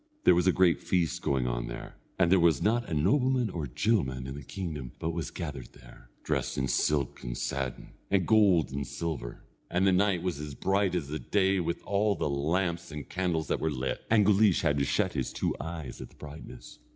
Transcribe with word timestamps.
There 0.23 0.33
was 0.33 0.47
a 0.47 0.51
great 0.51 0.79
feast 0.81 1.21
going 1.21 1.45
on 1.45 1.67
there, 1.67 1.93
and 2.17 2.31
there 2.31 2.39
was 2.39 2.59
not 2.59 2.89
a 2.89 2.93
nobleman 2.95 3.51
or 3.51 3.65
a 3.65 3.69
gentleman 3.69 4.25
in 4.25 4.33
the 4.33 4.41
kingdom 4.41 4.93
but 4.97 5.11
was 5.11 5.29
gathered 5.29 5.73
there, 5.73 6.09
dressed 6.23 6.57
in 6.57 6.67
silk 6.67 7.21
and 7.21 7.37
satin, 7.37 7.91
and 8.09 8.25
gold 8.25 8.71
and 8.71 8.87
silver, 8.87 9.43
and 9.69 9.85
the 9.85 9.91
night 9.91 10.23
was 10.23 10.39
as 10.39 10.55
bright 10.55 10.95
as 10.95 11.09
the 11.09 11.19
day 11.19 11.59
with 11.59 11.83
all 11.83 12.15
the 12.15 12.27
lamps 12.31 12.89
and 12.91 13.09
candles 13.09 13.47
that 13.49 13.59
were 13.59 13.69
lit, 13.69 14.01
and 14.09 14.25
Guleesh 14.25 14.61
had 14.61 14.79
to 14.79 14.85
shut 14.85 15.13
his 15.13 15.31
two 15.31 15.55
eyes 15.59 16.01
at 16.01 16.09
the 16.09 16.15
brightness. 16.15 16.79